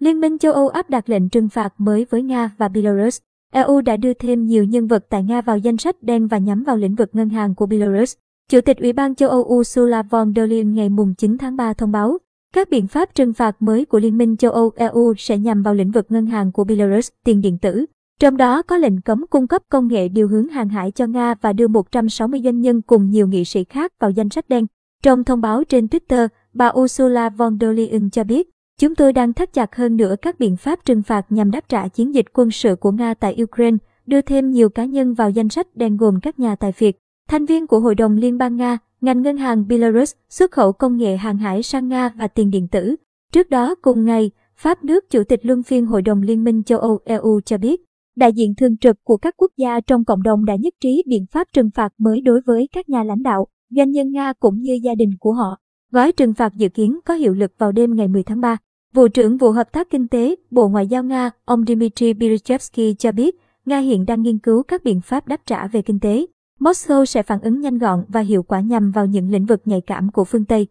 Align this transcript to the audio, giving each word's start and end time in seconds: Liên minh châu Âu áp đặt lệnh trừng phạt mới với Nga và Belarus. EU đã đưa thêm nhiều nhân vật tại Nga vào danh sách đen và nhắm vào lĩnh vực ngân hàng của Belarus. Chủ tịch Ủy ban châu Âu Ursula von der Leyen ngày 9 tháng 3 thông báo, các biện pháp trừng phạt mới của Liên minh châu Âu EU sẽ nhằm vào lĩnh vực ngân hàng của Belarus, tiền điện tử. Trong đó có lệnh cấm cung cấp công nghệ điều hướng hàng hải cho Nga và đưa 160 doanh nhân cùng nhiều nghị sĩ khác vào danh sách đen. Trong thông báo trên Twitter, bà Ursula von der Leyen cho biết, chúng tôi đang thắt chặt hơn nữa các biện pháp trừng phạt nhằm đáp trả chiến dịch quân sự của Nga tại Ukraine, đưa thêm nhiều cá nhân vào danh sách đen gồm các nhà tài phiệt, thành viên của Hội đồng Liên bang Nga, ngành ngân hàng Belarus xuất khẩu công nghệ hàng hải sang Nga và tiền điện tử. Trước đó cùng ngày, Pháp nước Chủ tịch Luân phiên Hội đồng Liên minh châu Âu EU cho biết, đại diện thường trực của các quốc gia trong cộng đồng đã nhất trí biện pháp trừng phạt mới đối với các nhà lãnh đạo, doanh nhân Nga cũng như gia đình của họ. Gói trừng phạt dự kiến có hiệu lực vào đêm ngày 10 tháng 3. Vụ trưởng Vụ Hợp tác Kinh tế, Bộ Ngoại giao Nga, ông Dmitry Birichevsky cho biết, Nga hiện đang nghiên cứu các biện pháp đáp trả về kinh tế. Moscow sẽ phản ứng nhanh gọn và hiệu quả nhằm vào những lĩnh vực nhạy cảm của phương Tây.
Liên 0.00 0.20
minh 0.20 0.38
châu 0.38 0.52
Âu 0.52 0.68
áp 0.68 0.90
đặt 0.90 1.08
lệnh 1.08 1.28
trừng 1.28 1.48
phạt 1.48 1.74
mới 1.78 2.06
với 2.10 2.22
Nga 2.22 2.50
và 2.58 2.68
Belarus. 2.68 3.18
EU 3.52 3.80
đã 3.80 3.96
đưa 3.96 4.14
thêm 4.14 4.46
nhiều 4.46 4.64
nhân 4.64 4.86
vật 4.86 5.06
tại 5.08 5.22
Nga 5.22 5.40
vào 5.40 5.58
danh 5.58 5.76
sách 5.76 6.02
đen 6.02 6.26
và 6.26 6.38
nhắm 6.38 6.64
vào 6.64 6.76
lĩnh 6.76 6.94
vực 6.94 7.10
ngân 7.12 7.28
hàng 7.28 7.54
của 7.54 7.66
Belarus. 7.66 8.14
Chủ 8.50 8.60
tịch 8.60 8.78
Ủy 8.78 8.92
ban 8.92 9.14
châu 9.14 9.28
Âu 9.28 9.40
Ursula 9.42 10.02
von 10.02 10.32
der 10.36 10.50
Leyen 10.50 10.74
ngày 10.74 10.88
9 11.18 11.38
tháng 11.38 11.56
3 11.56 11.72
thông 11.72 11.92
báo, 11.92 12.18
các 12.54 12.70
biện 12.70 12.86
pháp 12.86 13.14
trừng 13.14 13.32
phạt 13.32 13.62
mới 13.62 13.84
của 13.84 13.98
Liên 13.98 14.18
minh 14.18 14.36
châu 14.36 14.52
Âu 14.52 14.70
EU 14.76 15.14
sẽ 15.18 15.38
nhằm 15.38 15.62
vào 15.62 15.74
lĩnh 15.74 15.90
vực 15.90 16.06
ngân 16.08 16.26
hàng 16.26 16.52
của 16.52 16.64
Belarus, 16.64 17.08
tiền 17.24 17.40
điện 17.40 17.58
tử. 17.58 17.86
Trong 18.20 18.36
đó 18.36 18.62
có 18.62 18.76
lệnh 18.76 19.00
cấm 19.00 19.26
cung 19.30 19.46
cấp 19.46 19.62
công 19.68 19.88
nghệ 19.88 20.08
điều 20.08 20.28
hướng 20.28 20.48
hàng 20.48 20.68
hải 20.68 20.90
cho 20.90 21.06
Nga 21.06 21.34
và 21.34 21.52
đưa 21.52 21.68
160 21.68 22.40
doanh 22.44 22.60
nhân 22.60 22.82
cùng 22.82 23.10
nhiều 23.10 23.28
nghị 23.28 23.44
sĩ 23.44 23.64
khác 23.64 23.92
vào 24.00 24.10
danh 24.10 24.30
sách 24.30 24.48
đen. 24.48 24.66
Trong 25.02 25.24
thông 25.24 25.40
báo 25.40 25.64
trên 25.64 25.86
Twitter, 25.86 26.28
bà 26.52 26.72
Ursula 26.80 27.28
von 27.28 27.58
der 27.60 27.76
Leyen 27.76 28.10
cho 28.10 28.24
biết, 28.24 28.50
chúng 28.80 28.94
tôi 28.94 29.12
đang 29.12 29.32
thắt 29.32 29.52
chặt 29.52 29.76
hơn 29.76 29.96
nữa 29.96 30.14
các 30.22 30.38
biện 30.38 30.56
pháp 30.56 30.84
trừng 30.84 31.02
phạt 31.02 31.26
nhằm 31.32 31.50
đáp 31.50 31.68
trả 31.68 31.88
chiến 31.88 32.14
dịch 32.14 32.26
quân 32.32 32.50
sự 32.50 32.76
của 32.76 32.90
Nga 32.90 33.14
tại 33.14 33.36
Ukraine, 33.42 33.76
đưa 34.06 34.20
thêm 34.20 34.50
nhiều 34.50 34.68
cá 34.68 34.84
nhân 34.84 35.14
vào 35.14 35.30
danh 35.30 35.48
sách 35.48 35.76
đen 35.76 35.96
gồm 35.96 36.20
các 36.20 36.38
nhà 36.38 36.56
tài 36.56 36.72
phiệt, 36.72 36.96
thành 37.28 37.46
viên 37.46 37.66
của 37.66 37.80
Hội 37.80 37.94
đồng 37.94 38.16
Liên 38.16 38.38
bang 38.38 38.56
Nga, 38.56 38.78
ngành 39.00 39.22
ngân 39.22 39.36
hàng 39.36 39.68
Belarus 39.68 40.12
xuất 40.30 40.50
khẩu 40.50 40.72
công 40.72 40.96
nghệ 40.96 41.16
hàng 41.16 41.38
hải 41.38 41.62
sang 41.62 41.88
Nga 41.88 42.08
và 42.08 42.28
tiền 42.28 42.50
điện 42.50 42.68
tử. 42.68 42.96
Trước 43.32 43.50
đó 43.50 43.74
cùng 43.82 44.04
ngày, 44.04 44.30
Pháp 44.56 44.84
nước 44.84 45.10
Chủ 45.10 45.24
tịch 45.24 45.40
Luân 45.46 45.62
phiên 45.62 45.86
Hội 45.86 46.02
đồng 46.02 46.22
Liên 46.22 46.44
minh 46.44 46.62
châu 46.62 46.78
Âu 46.78 46.98
EU 47.04 47.40
cho 47.40 47.58
biết, 47.58 47.80
đại 48.16 48.32
diện 48.32 48.54
thường 48.54 48.76
trực 48.76 48.96
của 49.04 49.16
các 49.16 49.34
quốc 49.36 49.50
gia 49.56 49.80
trong 49.80 50.04
cộng 50.04 50.22
đồng 50.22 50.44
đã 50.44 50.56
nhất 50.56 50.74
trí 50.80 51.02
biện 51.06 51.26
pháp 51.32 51.46
trừng 51.52 51.70
phạt 51.74 51.92
mới 51.98 52.20
đối 52.20 52.40
với 52.46 52.68
các 52.72 52.88
nhà 52.88 53.04
lãnh 53.04 53.22
đạo, 53.22 53.46
doanh 53.70 53.90
nhân 53.90 54.12
Nga 54.12 54.32
cũng 54.32 54.60
như 54.60 54.78
gia 54.82 54.94
đình 54.94 55.10
của 55.18 55.32
họ. 55.32 55.56
Gói 55.92 56.12
trừng 56.12 56.34
phạt 56.34 56.54
dự 56.54 56.68
kiến 56.68 56.98
có 57.04 57.14
hiệu 57.14 57.34
lực 57.34 57.52
vào 57.58 57.72
đêm 57.72 57.94
ngày 57.94 58.08
10 58.08 58.22
tháng 58.22 58.40
3. 58.40 58.56
Vụ 58.94 59.08
trưởng 59.08 59.36
Vụ 59.36 59.50
Hợp 59.50 59.72
tác 59.72 59.90
Kinh 59.90 60.08
tế, 60.08 60.34
Bộ 60.50 60.68
Ngoại 60.68 60.86
giao 60.86 61.04
Nga, 61.04 61.30
ông 61.44 61.64
Dmitry 61.64 62.12
Birichevsky 62.12 62.94
cho 62.98 63.12
biết, 63.12 63.36
Nga 63.66 63.78
hiện 63.78 64.06
đang 64.06 64.22
nghiên 64.22 64.38
cứu 64.38 64.62
các 64.62 64.84
biện 64.84 65.00
pháp 65.00 65.28
đáp 65.28 65.40
trả 65.46 65.66
về 65.66 65.82
kinh 65.82 66.00
tế. 66.00 66.26
Moscow 66.60 67.04
sẽ 67.04 67.22
phản 67.22 67.40
ứng 67.40 67.60
nhanh 67.60 67.78
gọn 67.78 68.04
và 68.08 68.20
hiệu 68.20 68.42
quả 68.42 68.60
nhằm 68.60 68.90
vào 68.90 69.06
những 69.06 69.30
lĩnh 69.30 69.46
vực 69.46 69.62
nhạy 69.64 69.80
cảm 69.80 70.10
của 70.12 70.24
phương 70.24 70.44
Tây. 70.44 70.66